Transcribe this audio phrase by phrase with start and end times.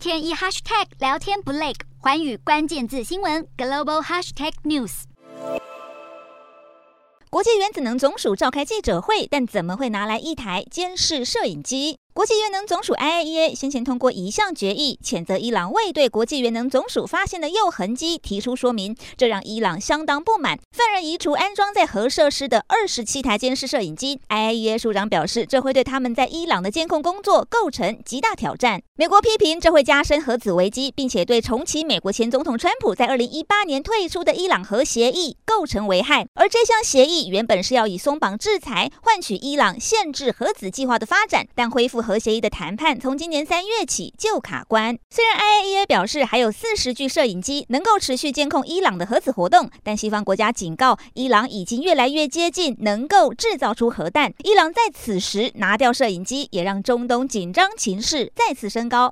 [0.00, 5.02] 天一 hashtag 聊天不累，环宇关键字新闻 global hashtag news。
[7.28, 11.99] 国际原子能总署召开记者会，但怎么会拿来一台监视摄影机？
[12.12, 24.20] 国际原能总署 IAEA 先前通过一项决议，谴责伊朗未对国际原能总署发现的铀痕迹提出说明，这让伊朗相当不满，愤而移除安装在核设施的二十七台监视摄影机。
[24.28, 28.82] IAEA 署长表示，这会对他们在伊朗的监控工作构成极大挑战。
[28.96, 36.26] 美国批评这会加深核子危机，并且对重启美国前总统川普在二零一八年退出的伊朗核协议构成危害。
[36.34, 42.00] 而这项协议原本是要以松绑制裁换取伊朗限制核子计划的发展，但恢复。
[42.10, 44.98] 核协议的谈判从今年三月起就卡关。
[45.10, 54.34] 虽然 IAEA 表示还有四十具摄影机能够持续监控伊朗的核子活动，但西方国家警告，伊朗已经越来越接近能够制造出核弹。
[54.42, 59.08] 伊朗在此时拿掉摄影机，也让中东紧张情势再次升高。